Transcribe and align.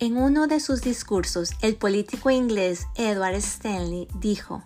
En 0.00 0.16
uno 0.16 0.46
de 0.46 0.60
sus 0.60 0.80
discursos, 0.80 1.50
el 1.60 1.76
político 1.76 2.30
inglés 2.30 2.86
Edward 2.94 3.34
Stanley 3.34 4.08
dijo, 4.18 4.62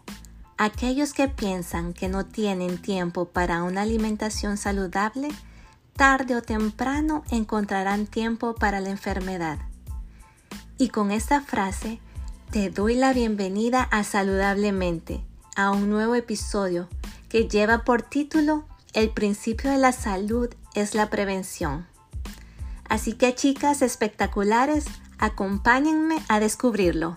Aquellos 0.56 1.12
que 1.12 1.26
piensan 1.26 1.92
que 1.92 2.08
no 2.08 2.24
tienen 2.24 2.80
tiempo 2.80 3.24
para 3.24 3.64
una 3.64 3.82
alimentación 3.82 4.56
saludable, 4.56 5.26
tarde 5.96 6.36
o 6.36 6.42
temprano 6.42 7.24
encontrarán 7.32 8.06
tiempo 8.06 8.54
para 8.54 8.78
la 8.78 8.90
enfermedad. 8.90 9.58
Y 10.78 10.90
con 10.90 11.10
esta 11.10 11.40
frase, 11.40 11.98
te 12.52 12.70
doy 12.70 12.94
la 12.94 13.12
bienvenida 13.12 13.82
a 13.82 14.04
Saludablemente, 14.04 15.24
a 15.56 15.72
un 15.72 15.90
nuevo 15.90 16.14
episodio 16.14 16.88
que 17.28 17.48
lleva 17.48 17.82
por 17.82 18.02
título 18.02 18.66
El 18.92 19.10
principio 19.10 19.72
de 19.72 19.78
la 19.78 19.90
salud 19.90 20.48
es 20.76 20.94
la 20.94 21.10
prevención. 21.10 21.88
Así 22.88 23.14
que 23.14 23.34
chicas 23.34 23.82
espectaculares, 23.82 24.84
Acompáñenme 25.18 26.16
a 26.28 26.40
descubrirlo. 26.40 27.16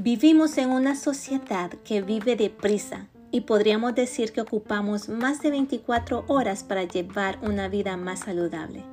Vivimos 0.00 0.58
en 0.58 0.70
una 0.70 0.96
sociedad 0.96 1.70
que 1.84 2.02
vive 2.02 2.36
deprisa 2.36 3.08
y 3.30 3.42
podríamos 3.42 3.94
decir 3.94 4.32
que 4.32 4.42
ocupamos 4.42 5.08
más 5.08 5.40
de 5.40 5.50
24 5.50 6.24
horas 6.28 6.62
para 6.62 6.84
llevar 6.84 7.38
una 7.40 7.68
vida 7.68 7.96
más 7.96 8.20
saludable. 8.20 8.84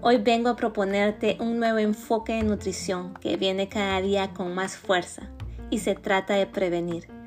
Hoy 0.00 0.16
vengo 0.18 0.48
a 0.48 0.56
proponerte 0.56 1.36
un 1.40 1.58
nuevo 1.58 1.78
enfoque 1.78 2.34
de 2.34 2.44
nutrición 2.44 3.14
que 3.14 3.36
viene 3.36 3.68
cada 3.68 4.00
día 4.00 4.32
con 4.32 4.54
más 4.54 4.76
fuerza 4.76 5.28
y 5.70 5.80
se 5.80 5.94
trata 5.94 6.34
de 6.34 6.46
prevenir 6.46 7.17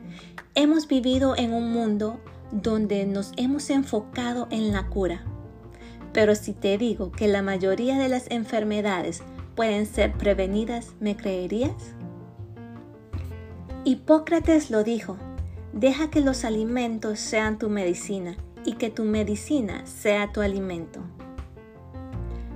Hemos 0.53 0.89
vivido 0.89 1.37
en 1.37 1.53
un 1.53 1.71
mundo 1.71 2.19
donde 2.51 3.05
nos 3.05 3.31
hemos 3.37 3.69
enfocado 3.69 4.49
en 4.51 4.73
la 4.73 4.87
cura. 4.87 5.23
Pero 6.11 6.35
si 6.35 6.51
te 6.51 6.77
digo 6.77 7.09
que 7.13 7.29
la 7.29 7.41
mayoría 7.41 7.97
de 7.97 8.09
las 8.09 8.29
enfermedades 8.29 9.23
pueden 9.55 9.85
ser 9.85 10.11
prevenidas, 10.11 10.93
¿me 10.99 11.15
creerías? 11.15 11.95
Hipócrates 13.85 14.71
lo 14.71 14.83
dijo, 14.83 15.15
deja 15.71 16.09
que 16.09 16.19
los 16.19 16.43
alimentos 16.43 17.19
sean 17.19 17.57
tu 17.57 17.69
medicina 17.69 18.35
y 18.65 18.73
que 18.73 18.89
tu 18.89 19.05
medicina 19.05 19.85
sea 19.85 20.33
tu 20.33 20.41
alimento. 20.41 20.99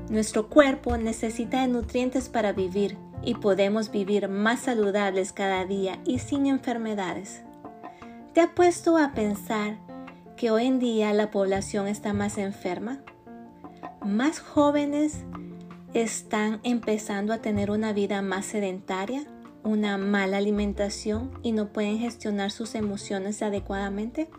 Nuestro 0.09 0.49
cuerpo 0.49 0.97
necesita 0.97 1.61
de 1.61 1.69
nutrientes 1.69 2.27
para 2.27 2.52
vivir 2.52 2.97
y 3.23 3.35
podemos 3.35 3.89
vivir 3.89 4.27
más 4.27 4.63
saludables 4.63 5.31
cada 5.31 5.63
día 5.63 5.97
y 6.05 6.19
sin 6.19 6.45
enfermedades. 6.45 7.45
¿Te 8.36 8.41
ha 8.41 8.53
puesto 8.53 8.97
a 8.97 9.14
pensar 9.14 9.78
que 10.36 10.52
hoy 10.52 10.66
en 10.66 10.78
día 10.78 11.14
la 11.14 11.31
población 11.31 11.88
está 11.88 12.11
más 12.11 12.38
enferma? 12.38 13.00
Más 14.05 14.39
jóvenes 14.39 15.23
están 15.94 16.59
empezando 16.64 17.31
a 17.31 17.38
tener 17.38 17.72
una 17.72 17.94
vida 17.94 18.22
más 18.22 18.45
sedentaria, 18.45 19.23
una 19.64 19.97
mala 19.97 20.36
alimentación 20.36 21.31
y 21.44 21.53
no 21.53 21.69
pueden 21.69 21.97
gestionar 21.97 22.52
sus 22.52 22.75
emociones 22.75 23.42
adecuadamente. 23.42 24.30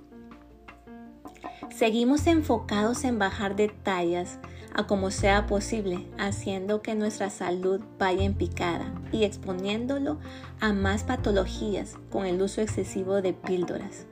Seguimos 1.75 2.27
enfocados 2.27 3.03
en 3.03 3.19
bajar 3.19 3.57
de 3.57 3.69
tallas 3.69 4.39
a 4.77 4.87
como 4.87 5.11
sea 5.11 5.47
posible, 5.47 6.07
haciendo 6.19 6.83
que 6.83 6.95
nuestra 6.95 7.31
salud 7.31 7.81
vaya 7.99 8.25
en 8.25 8.35
picada 8.35 8.93
y 9.11 9.25
exponiéndolo 9.25 10.19
a 10.61 10.75
más 10.75 11.03
patologías 11.03 11.95
con 12.11 12.27
el 12.27 12.43
uso 12.43 12.61
excesivo 12.61 13.23
de 13.23 13.33
píldoras. 13.33 14.07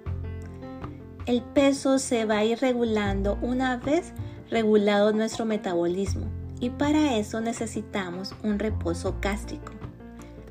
El 1.26 1.42
peso 1.42 1.98
se 1.98 2.24
va 2.24 2.38
a 2.38 2.44
ir 2.44 2.58
regulando 2.60 3.38
una 3.42 3.76
vez 3.76 4.14
regulado 4.50 5.12
nuestro 5.12 5.44
metabolismo 5.44 6.30
y 6.60 6.70
para 6.70 7.18
eso 7.18 7.42
necesitamos 7.42 8.34
un 8.42 8.58
reposo 8.58 9.16
gástrico, 9.20 9.72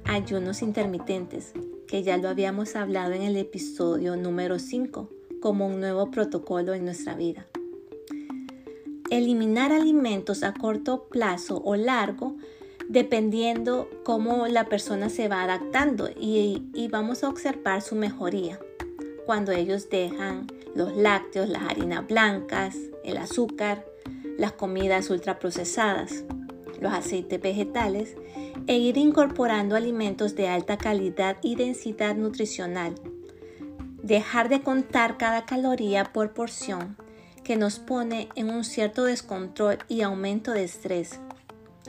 ayunos 0.06 0.62
intermitentes, 0.62 1.53
que 1.88 2.03
ya 2.03 2.18
lo 2.18 2.30
habíamos 2.30 2.75
hablado 2.75 3.13
en 3.13 3.24
el 3.24 3.35
episodio 3.35 4.16
número 4.16 4.59
5 4.59 5.09
como 5.41 5.66
un 5.66 5.80
nuevo 5.80 6.12
protocolo 6.12 6.75
en 6.75 6.85
nuestra 6.85 7.16
vida 7.16 7.47
eliminar 9.18 9.72
alimentos 9.72 10.44
a 10.44 10.53
corto 10.53 11.03
plazo 11.03 11.62
o 11.63 11.75
largo 11.75 12.35
dependiendo 12.90 13.90
cómo 14.03 14.47
la 14.47 14.66
persona 14.66 15.09
se 15.09 15.28
va 15.28 15.44
adaptando 15.44 16.09
y, 16.19 16.88
vamos 16.91 17.24
a 17.24 17.29
observar 17.29 17.81
su 17.81 17.96
mejoría 17.96 18.59
cuando 19.25 19.51
ellos 19.51 19.90
dejan 19.90 20.47
los 20.75 20.96
lácteos, 20.96 21.47
las 21.47 21.63
harinas 21.63 22.06
blancas, 22.07 22.75
el 23.03 23.18
azúcar, 23.18 23.85
las 24.38 24.51
comidas 24.51 25.09
ultraprocesadas, 25.09 26.24
los 26.81 26.91
aceites 26.91 27.40
vegetales 27.40 28.16
e 28.68 28.78
ir 28.78 28.97
incorporando 28.97 29.75
alimentos 29.75 30.35
de 30.35 30.50
alta 30.50 30.78
calidad 30.78 31.38
y 31.41 31.56
densidad 31.56 32.16
nutricional. 32.16 32.95
Dejar 34.01 34.50
de 34.50 34.62
contar 34.62 35.18
cada 35.18 35.45
caloría 35.45 36.12
por 36.12 36.34
porción 36.34 36.97
que 37.44 37.58
nos 37.58 37.80
pone 37.80 38.30
en 38.36 38.50
un 38.50 38.64
cierto 38.64 39.04
descontrol 39.04 39.80
y 39.88 40.02
aumento 40.02 40.52
de 40.52 40.64
estrés. 40.64 41.20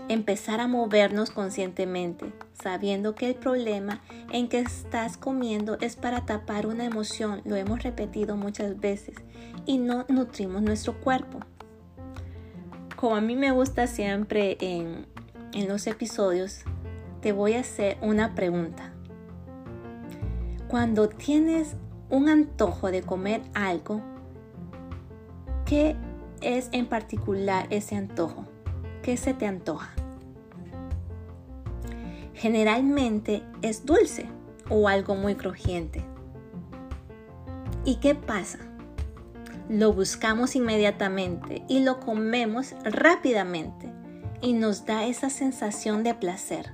Empezar 0.09 0.61
a 0.61 0.67
movernos 0.67 1.31
conscientemente, 1.31 2.33
sabiendo 2.53 3.15
que 3.15 3.29
el 3.29 3.35
problema 3.37 4.03
en 4.33 4.49
que 4.49 4.59
estás 4.59 5.17
comiendo 5.17 5.79
es 5.81 5.97
para 5.97 6.27
tapar 6.27 6.67
una 6.67 6.85
emoción, 6.85 7.41
lo 7.45 7.57
hemos 7.57 7.83
repetido 7.83 8.37
muchas 8.37 8.79
veces, 8.81 9.15
y 9.65 9.79
no 9.79 10.05
nutrimos 10.09 10.63
nuestro 10.63 11.01
cuerpo. 11.01 11.41
Como 12.97 13.17
a 13.17 13.21
mí 13.21 13.37
me 13.37 13.51
gusta 13.53 13.87
siempre 13.87 14.57
en, 14.61 15.07
en 15.53 15.69
los 15.69 15.87
episodios, 15.87 16.65
te 17.21 17.33
voy 17.33 17.55
a 17.55 17.61
hacer 17.61 17.97
una 18.03 18.35
pregunta. 18.35 18.93
Cuando 20.69 21.09
tienes 21.09 21.77
un 22.11 22.29
antojo 22.29 22.91
de 22.91 23.03
comer 23.03 23.43
algo, 23.55 24.03
¿Qué 25.75 25.97
es 26.41 26.69
en 26.71 26.87
particular 26.87 27.67
ese 27.71 27.97
antojo? 27.97 28.45
¿Qué 29.03 29.17
se 29.17 29.35
te 29.35 29.45
antoja? 29.45 29.91
Generalmente 32.33 33.43
es 33.61 33.85
dulce 33.85 34.29
o 34.71 34.87
algo 34.87 35.17
muy 35.17 35.35
crujiente. 35.35 36.05
¿Y 37.85 37.97
qué 37.97 38.15
pasa? 38.15 38.61
Lo 39.69 39.93
buscamos 39.93 40.55
inmediatamente 40.55 41.65
y 41.69 41.81
lo 41.81 41.99
comemos 41.99 42.77
rápidamente 42.85 43.91
y 44.43 44.53
nos 44.53 44.87
da 44.87 45.07
esa 45.07 45.29
sensación 45.29 46.05
de 46.05 46.15
placer 46.15 46.71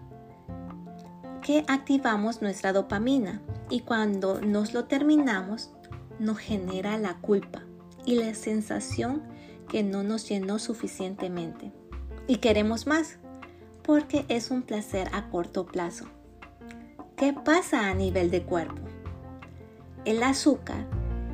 que 1.41 1.65
activamos 1.69 2.43
nuestra 2.43 2.75
dopamina 2.75 3.41
y 3.71 3.81
cuando 3.81 4.43
nos 4.43 4.75
lo 4.75 4.85
terminamos 4.85 5.71
nos 6.19 6.37
genera 6.37 6.99
la 6.99 7.15
culpa 7.15 7.63
y 8.05 8.17
la 8.17 8.35
sensación 8.35 9.23
que 9.69 9.83
no 9.83 10.03
nos 10.03 10.29
llenó 10.29 10.59
suficientemente. 10.59 11.73
Y 12.27 12.37
queremos 12.37 12.87
más, 12.87 13.19
porque 13.83 14.25
es 14.29 14.51
un 14.51 14.63
placer 14.63 15.09
a 15.13 15.31
corto 15.31 15.67
plazo. 15.67 16.07
¿Qué 17.17 17.33
pasa 17.33 17.89
a 17.89 17.95
nivel 17.95 18.31
de 18.31 18.43
cuerpo? 18.43 18.83
El 20.05 20.23
azúcar, 20.23 20.87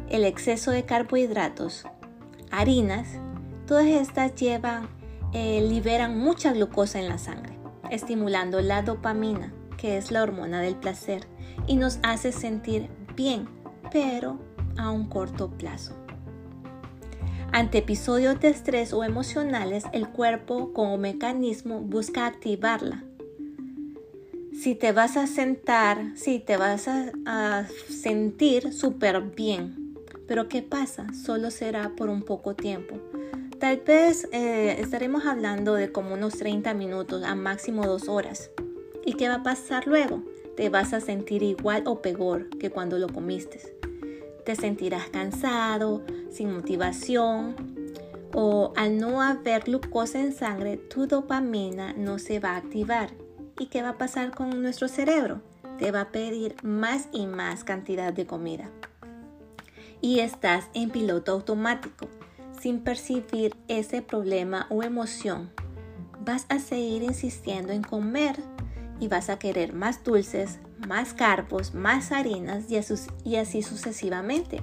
el 0.08 0.24
exceso 0.24 0.70
de 0.70 0.84
carbohidratos, 0.84 1.84
harinas, 2.50 3.08
todas 3.66 3.86
estas 3.86 4.34
llevan, 4.34 4.88
eh, 5.32 5.60
liberan 5.60 6.18
mucha 6.18 6.52
glucosa 6.52 6.98
en 6.98 7.08
la 7.08 7.18
sangre, 7.18 7.58
estimulando 7.90 8.60
la 8.60 8.82
dopamina, 8.82 9.52
que 9.76 9.96
es 9.96 10.10
la 10.10 10.22
hormona 10.22 10.60
del 10.60 10.76
placer, 10.76 11.26
y 11.66 11.76
nos 11.76 11.98
hace 12.02 12.32
sentir 12.32 12.90
bien, 13.14 13.48
pero 13.92 14.38
a 14.76 14.90
un 14.90 15.08
corto 15.08 15.50
plazo. 15.50 16.05
Ante 17.56 17.78
episodios 17.78 18.38
de 18.38 18.50
estrés 18.50 18.92
o 18.92 19.02
emocionales, 19.02 19.84
el 19.94 20.10
cuerpo 20.10 20.74
como 20.74 20.98
mecanismo 20.98 21.80
busca 21.80 22.26
activarla. 22.26 23.02
Si 24.52 24.74
te 24.74 24.92
vas 24.92 25.16
a 25.16 25.26
sentar, 25.26 26.12
si 26.16 26.38
te 26.38 26.58
vas 26.58 26.86
a, 26.86 27.66
sentir 27.88 28.74
súper 28.74 29.22
bien. 29.22 29.96
Pero 30.28 30.48
¿qué 30.48 30.60
pasa? 30.60 31.06
Solo 31.14 31.50
será 31.50 31.92
por 31.96 32.10
un 32.10 32.24
poco 32.24 32.54
tiempo. 32.54 32.96
Tal 33.58 33.78
vez 33.78 34.28
eh, 34.32 34.76
estaremos 34.78 35.24
hablando 35.24 35.72
de 35.72 35.90
como 35.90 36.12
unos 36.12 36.34
30 36.34 36.74
minutos 36.74 37.24
a 37.24 37.34
máximo 37.34 37.86
dos 37.86 38.06
horas. 38.06 38.50
¿Y 39.06 39.14
qué 39.14 39.30
va 39.30 39.36
a 39.36 39.42
pasar 39.42 39.86
luego? 39.86 40.22
Te 40.58 40.68
vas 40.68 40.92
a 40.92 41.00
sentir 41.00 41.42
igual 41.42 41.84
o 41.86 42.02
peor 42.02 42.50
que 42.58 42.68
cuando 42.68 42.98
lo 42.98 43.08
comiste 43.08 43.60
te 44.46 44.54
sentirás 44.54 45.08
cansado, 45.08 46.02
sin 46.36 46.52
motivación 46.54 47.56
o 48.34 48.72
al 48.76 48.98
no 48.98 49.22
haber 49.22 49.64
glucosa 49.64 50.20
en 50.20 50.32
sangre, 50.32 50.76
tu 50.76 51.06
dopamina 51.06 51.94
no 51.94 52.18
se 52.18 52.38
va 52.38 52.50
a 52.50 52.56
activar. 52.56 53.10
¿Y 53.58 53.66
qué 53.66 53.82
va 53.82 53.90
a 53.90 53.98
pasar 53.98 54.32
con 54.32 54.62
nuestro 54.62 54.88
cerebro? 54.88 55.40
Te 55.78 55.90
va 55.90 56.02
a 56.02 56.12
pedir 56.12 56.54
más 56.62 57.08
y 57.12 57.26
más 57.26 57.64
cantidad 57.64 58.12
de 58.12 58.26
comida. 58.26 58.70
y 60.02 60.20
estás 60.20 60.68
en 60.74 60.90
piloto 60.90 61.32
automático 61.32 62.08
sin 62.60 62.80
percibir 62.80 63.56
ese 63.66 64.02
problema 64.02 64.66
o 64.70 64.82
emoción. 64.82 65.50
Vas 66.20 66.46
a 66.48 66.58
seguir 66.58 67.02
insistiendo 67.02 67.72
en 67.72 67.82
comer 67.82 68.36
y 69.00 69.08
vas 69.08 69.30
a 69.30 69.38
querer 69.38 69.72
más 69.72 70.04
dulces, 70.04 70.58
más 70.86 71.14
carbos, 71.14 71.74
más 71.74 72.12
harinas 72.12 72.64
y, 72.70 72.78
y 73.24 73.36
así 73.36 73.62
sucesivamente. 73.62 74.62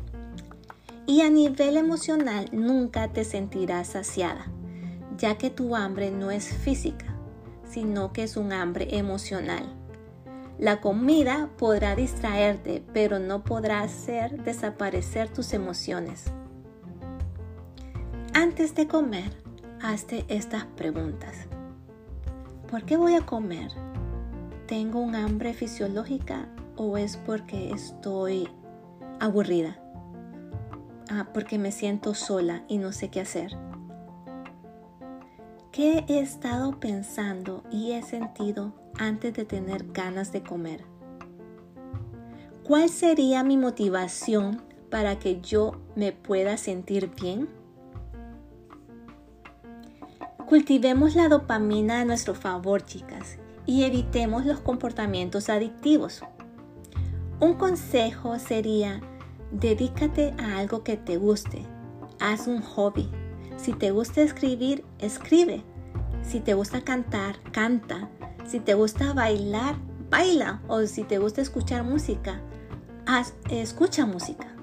Y 1.06 1.22
a 1.22 1.30
nivel 1.30 1.76
emocional 1.76 2.48
nunca 2.54 3.10
te 3.10 3.26
sentirás 3.26 3.88
saciada, 3.88 4.46
ya 5.18 5.38
que 5.38 5.50
tu 5.50 5.76
hambre 5.76 6.12
no 6.12 6.32
es 6.32 6.48
física, 6.48 7.18
sino 7.70 8.14
que 8.14 8.24
es 8.24 8.38
un 8.38 8.54
hambre 8.54 8.98
emocional. 8.98 9.64
La 10.60 10.80
comida 10.80 11.50
podrá 11.58 11.96
distraerte, 11.96 12.84
pero 12.94 13.20
no 13.20 13.44
podrá 13.44 13.82
hacer 13.82 14.44
desaparecer 14.44 15.28
tus 15.28 15.54
emociones. 15.54 16.32
Antes 18.34 18.74
de 18.74 18.88
comer, 18.88 19.32
hazte 19.82 20.24
estas 20.30 20.66
preguntas. 20.66 21.48
¿Por 22.72 22.86
qué 22.86 22.96
voy 22.96 23.16
a 23.16 23.26
comer? 23.26 23.72
¿Tengo 24.68 25.00
un 25.00 25.16
hambre 25.16 25.54
fisiológica 25.54 26.48
o 26.78 26.98
es 26.98 27.18
porque 27.18 27.72
estoy 27.72 28.48
aburrida? 29.20 29.83
Ah, 31.16 31.28
porque 31.32 31.60
me 31.60 31.72
siento 31.72 32.16
sola 32.16 32.64
y 32.68 32.80
no 32.80 32.92
sé 32.92 33.10
qué 33.10 33.22
hacer. 33.22 33.56
¿Qué 35.72 36.04
he 36.08 36.20
estado 36.20 36.80
pensando 36.80 37.64
y 37.70 37.92
he 37.92 38.02
sentido 38.02 38.74
antes 38.98 39.36
de 39.36 39.46
tener 39.46 39.92
ganas 39.92 40.32
de 40.32 40.42
comer? 40.42 40.86
¿Cuál 42.64 42.90
sería 42.90 43.44
mi 43.44 43.58
motivación 43.58 44.64
para 44.90 45.20
que 45.20 45.40
yo 45.40 45.74
me 45.96 46.14
pueda 46.14 46.58
sentir 46.58 47.12
bien? 47.14 47.48
Cultivemos 50.48 51.14
la 51.14 51.30
dopamina 51.30 52.02
a 52.02 52.06
nuestro 52.06 52.34
favor, 52.34 52.84
chicas, 52.86 53.38
y 53.68 53.84
evitemos 53.84 54.48
los 54.48 54.62
comportamientos 54.62 55.50
adictivos. 55.50 56.24
Un 57.40 57.54
consejo 57.54 58.40
sería 58.40 59.00
Dedícate 59.54 60.34
a 60.40 60.58
algo 60.58 60.84
que 60.84 60.98
te 60.98 61.18
guste. 61.18 61.62
Haz 62.20 62.48
un 62.48 62.60
hobby. 62.62 63.08
Si 63.56 63.72
te 63.72 63.92
gusta 63.92 64.24
escribir, 64.24 64.84
escribe. 64.98 65.64
Si 66.24 66.40
te 66.40 66.56
gusta 66.56 66.82
cantar, 66.82 67.40
canta. 67.52 68.10
Si 68.48 68.60
te 68.60 68.74
gusta 68.74 69.14
bailar, 69.14 69.76
baila. 70.10 70.60
O 70.68 70.84
si 70.88 71.04
te 71.04 71.20
gusta 71.20 71.42
escuchar 71.42 71.84
música, 71.84 72.42
haz, 73.06 73.36
escucha 73.52 74.08
música. 74.08 74.56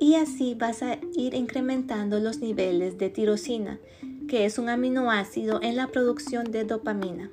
Y 0.00 0.16
así 0.16 0.56
vas 0.56 0.82
a 0.82 0.98
ir 1.14 1.34
incrementando 1.34 2.18
los 2.18 2.40
niveles 2.40 2.98
de 2.98 3.10
tirosina, 3.10 3.78
que 4.26 4.44
es 4.44 4.58
un 4.58 4.68
aminoácido 4.68 5.62
en 5.62 5.76
la 5.76 5.86
producción 5.86 6.50
de 6.50 6.64
dopamina. 6.64 7.30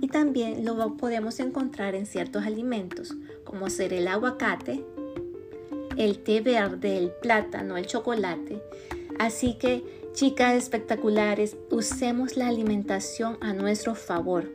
Y 0.00 0.08
también 0.08 0.64
lo 0.64 0.96
podemos 0.96 1.38
encontrar 1.38 1.94
en 1.94 2.06
ciertos 2.06 2.44
alimentos, 2.44 3.14
como 3.44 3.68
ser 3.68 3.92
el 3.92 4.08
aguacate, 4.08 4.86
el 5.96 6.18
té 6.18 6.40
verde, 6.40 6.98
el 6.98 7.10
plátano, 7.10 7.76
el 7.76 7.86
chocolate. 7.86 8.62
Así 9.18 9.54
que, 9.54 9.84
chicas 10.12 10.54
espectaculares, 10.54 11.56
usemos 11.70 12.36
la 12.36 12.48
alimentación 12.48 13.38
a 13.40 13.52
nuestro 13.52 13.94
favor. 13.94 14.50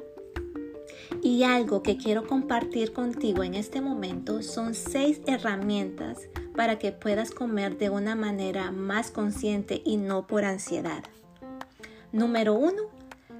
Y 1.21 1.43
algo 1.43 1.83
que 1.83 1.97
quiero 1.97 2.27
compartir 2.27 2.93
contigo 2.93 3.43
en 3.43 3.55
este 3.55 3.81
momento 3.81 4.41
son 4.41 4.73
seis 4.73 5.21
herramientas 5.25 6.29
para 6.55 6.79
que 6.79 6.91
puedas 6.91 7.31
comer 7.31 7.77
de 7.77 7.89
una 7.89 8.15
manera 8.15 8.71
más 8.71 9.11
consciente 9.11 9.81
y 9.83 9.97
no 9.97 10.27
por 10.27 10.45
ansiedad. 10.45 11.03
Número 12.11 12.53
uno, 12.53 12.83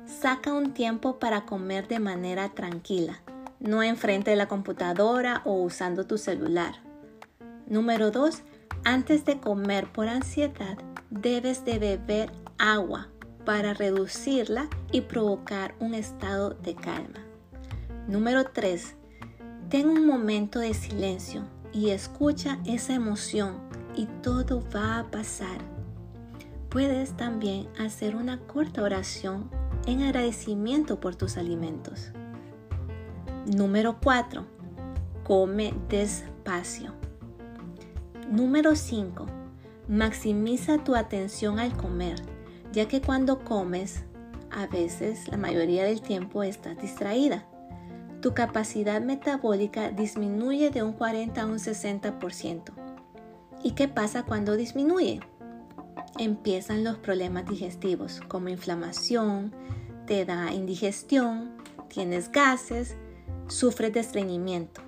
saca 0.06 0.54
un 0.54 0.74
tiempo 0.74 1.19
para 1.19 1.45
comer 1.45 1.88
de 1.88 2.00
manera 2.00 2.50
tranquila, 2.50 3.22
no 3.60 3.84
enfrente 3.84 4.31
de 4.31 4.38
la 4.38 4.48
computadora 4.48 5.42
o 5.45 5.54
usando 5.54 6.06
tu 6.06 6.18
celular. 6.18 6.89
Número 7.69 8.10
2. 8.10 8.42
Antes 8.83 9.25
de 9.25 9.39
comer 9.39 9.92
por 9.92 10.07
ansiedad, 10.07 10.80
debes 11.12 11.66
de 11.66 11.77
beber 11.77 12.31
agua 12.57 13.10
para 13.45 13.75
reducirla 13.75 14.68
y 14.92 15.01
provocar 15.01 15.75
un 15.80 15.94
estado 15.94 16.56
de 16.56 16.74
calma. 16.74 17.19
Número 18.07 18.45
3. 18.45 18.95
Ten 19.69 19.88
un 19.88 20.07
momento 20.07 20.57
de 20.57 20.74
silencio 20.74 21.44
y 21.71 21.92
escucha 21.92 22.57
esa 22.66 22.94
emoción 22.95 23.60
y 23.95 24.07
todo 24.24 24.63
va 24.75 24.98
a 24.98 25.12
pasar. 25.12 25.60
Puedes 26.69 27.16
también 27.18 27.68
hacer 27.77 28.16
una 28.16 28.39
corta 28.48 28.81
oración 28.81 29.48
en 29.86 30.01
agradecimiento 30.01 31.00
por 31.00 31.16
tus 31.16 31.38
alimentos. 31.38 32.12
Número 33.45 34.00
4. 34.01 34.44
Come 35.24 35.75
despacio. 35.88 37.09
Número 38.30 38.76
5. 38.76 39.26
Maximiza 39.88 40.84
tu 40.84 40.96
atención 40.96 41.58
al 41.58 41.76
comer, 41.76 42.22
ya 42.72 42.88
que 42.88 43.02
cuando 43.02 43.44
comes, 43.44 44.04
a 44.52 44.68
veces, 44.68 45.28
la 45.30 45.38
mayoría 45.38 45.84
del 45.84 46.02
tiempo 46.02 46.44
estás 46.44 46.80
distraída. 46.80 47.48
Tu 48.22 48.36
capacidad 48.36 49.02
metabólica 49.02 49.90
disminuye 49.90 50.70
de 50.70 50.84
un 50.84 50.94
40 50.94 51.42
a 51.42 51.46
un 51.48 51.58
60%. 51.58 52.72
¿Y 53.64 53.72
qué 53.72 53.88
pasa 53.88 54.22
cuando 54.22 54.58
disminuye? 54.58 55.22
Empiezan 56.20 56.84
los 56.84 56.98
problemas 57.00 57.48
digestivos 57.48 58.22
como 58.28 58.50
inflamación, 58.50 59.52
te 60.06 60.24
da 60.26 60.54
indigestión, 60.54 61.58
tienes 61.88 62.31
gases, 62.31 62.96
sufres 63.48 63.92
de 63.92 64.02
estreñimiento. 64.02 64.81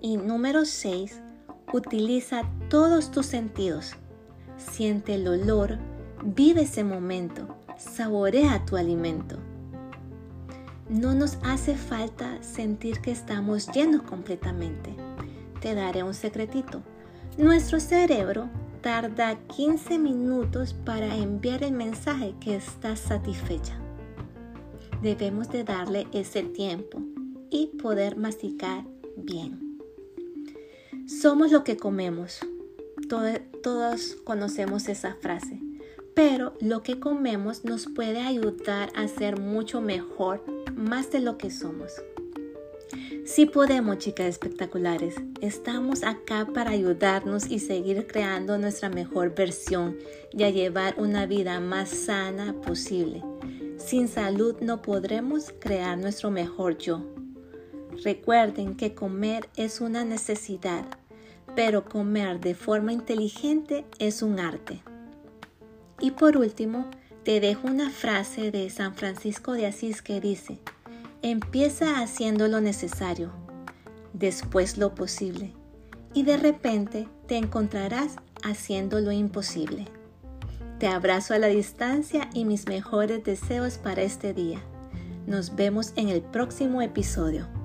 Y 0.00 0.16
número 0.16 0.64
6, 0.64 1.20
Utiliza 1.72 2.42
todos 2.68 3.12
tus 3.12 3.26
sentidos. 3.26 3.92
Siente 4.56 5.14
el 5.14 5.28
olor, 5.28 5.78
vive 6.24 6.62
ese 6.62 6.82
momento, 6.82 7.56
saborea 7.78 8.64
tu 8.64 8.76
alimento. 8.76 9.36
No 10.88 11.14
nos 11.14 11.38
hace 11.44 11.76
falta 11.76 12.42
sentir 12.42 13.00
que 13.00 13.12
estamos 13.12 13.68
llenos 13.68 14.02
completamente. 14.02 14.96
Te 15.60 15.76
daré 15.76 16.02
un 16.02 16.14
secretito. 16.14 16.82
Nuestro 17.38 17.78
cerebro 17.78 18.48
tarda 18.82 19.38
15 19.56 19.98
minutos 20.00 20.74
para 20.74 21.14
enviar 21.14 21.62
el 21.62 21.72
mensaje 21.72 22.34
que 22.40 22.56
estás 22.56 22.98
satisfecha. 22.98 23.78
Debemos 25.02 25.48
de 25.50 25.62
darle 25.62 26.08
ese 26.12 26.42
tiempo 26.42 27.00
y 27.48 27.68
poder 27.80 28.16
masticar 28.16 28.84
bien. 29.16 29.69
Somos 31.10 31.50
lo 31.50 31.64
que 31.64 31.76
comemos. 31.76 32.38
todos 33.62 34.16
conocemos 34.22 34.88
esa 34.88 35.16
frase. 35.16 35.60
Pero 36.14 36.54
lo 36.60 36.84
que 36.84 37.00
comemos 37.00 37.64
nos 37.64 37.86
puede 37.86 38.20
ayudar 38.20 38.92
a 38.94 39.08
ser 39.08 39.38
mucho 39.40 39.80
mejor, 39.80 40.44
más 40.76 41.10
de 41.10 41.18
lo 41.18 41.36
que 41.36 41.50
somos. 41.50 41.92
Si 43.24 43.44
podemos, 43.44 43.98
chicas 43.98 44.26
espectaculares, 44.26 45.16
estamos 45.40 46.04
acá 46.04 46.46
para 46.54 46.70
ayudarnos 46.70 47.50
y 47.50 47.58
seguir 47.58 48.06
creando 48.06 48.56
nuestra 48.56 48.88
mejor 48.88 49.34
versión 49.34 49.98
y 50.32 50.44
a 50.44 50.50
llevar 50.50 50.94
una 50.96 51.26
vida 51.26 51.58
más 51.58 51.88
sana 51.88 52.54
posible. 52.62 53.22
Sin 53.78 54.06
salud 54.06 54.56
no 54.60 54.80
podremos 54.80 55.52
crear 55.58 55.98
nuestro 55.98 56.30
mejor 56.30 56.78
yo. 56.78 57.04
Recuerden 58.04 58.76
que 58.76 58.94
comer 58.94 59.48
es 59.56 59.80
una 59.80 60.04
necesidad, 60.04 60.86
pero 61.54 61.84
comer 61.84 62.40
de 62.40 62.54
forma 62.54 62.92
inteligente 62.92 63.84
es 63.98 64.22
un 64.22 64.40
arte. 64.40 64.82
Y 66.00 66.12
por 66.12 66.36
último, 66.36 66.88
te 67.24 67.40
dejo 67.40 67.68
una 67.68 67.90
frase 67.90 68.50
de 68.50 68.70
San 68.70 68.94
Francisco 68.94 69.52
de 69.52 69.66
Asís 69.66 70.00
que 70.00 70.20
dice, 70.20 70.58
empieza 71.22 72.00
haciendo 72.00 72.48
lo 72.48 72.60
necesario, 72.60 73.30
después 74.14 74.78
lo 74.78 74.94
posible, 74.94 75.52
y 76.14 76.22
de 76.22 76.38
repente 76.38 77.08
te 77.26 77.36
encontrarás 77.36 78.16
haciendo 78.42 79.00
lo 79.00 79.12
imposible. 79.12 79.84
Te 80.78 80.88
abrazo 80.88 81.34
a 81.34 81.38
la 81.38 81.48
distancia 81.48 82.30
y 82.32 82.46
mis 82.46 82.66
mejores 82.66 83.22
deseos 83.22 83.76
para 83.76 84.00
este 84.00 84.32
día. 84.32 84.60
Nos 85.26 85.54
vemos 85.54 85.92
en 85.96 86.08
el 86.08 86.22
próximo 86.22 86.80
episodio. 86.80 87.59